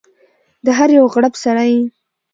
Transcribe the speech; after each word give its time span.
د 0.65 0.67
هر 0.77 0.89
یو 0.97 1.05
غړپ 1.13 1.33
سره 1.43 1.63
یې 1.71 1.81